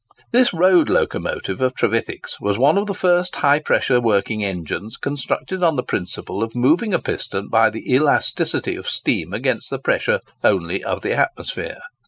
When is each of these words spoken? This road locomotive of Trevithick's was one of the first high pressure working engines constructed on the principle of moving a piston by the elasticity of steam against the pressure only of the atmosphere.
This 0.31 0.51
road 0.51 0.89
locomotive 0.89 1.61
of 1.61 1.75
Trevithick's 1.75 2.39
was 2.41 2.57
one 2.57 2.75
of 2.79 2.87
the 2.87 2.95
first 2.95 3.35
high 3.35 3.59
pressure 3.59 4.01
working 4.01 4.43
engines 4.43 4.97
constructed 4.97 5.61
on 5.61 5.75
the 5.75 5.83
principle 5.83 6.41
of 6.41 6.55
moving 6.55 6.91
a 6.91 6.97
piston 6.97 7.49
by 7.49 7.69
the 7.69 7.87
elasticity 7.93 8.75
of 8.75 8.87
steam 8.89 9.31
against 9.31 9.69
the 9.69 9.77
pressure 9.77 10.21
only 10.43 10.83
of 10.83 11.03
the 11.03 11.13
atmosphere. 11.13 11.77